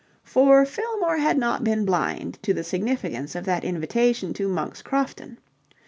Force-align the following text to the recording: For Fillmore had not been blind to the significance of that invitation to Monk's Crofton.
For 0.23 0.65
Fillmore 0.65 1.17
had 1.19 1.37
not 1.37 1.63
been 1.63 1.85
blind 1.85 2.39
to 2.41 2.55
the 2.55 2.63
significance 2.63 3.35
of 3.35 3.45
that 3.45 3.63
invitation 3.63 4.33
to 4.33 4.47
Monk's 4.47 4.81
Crofton. 4.81 5.37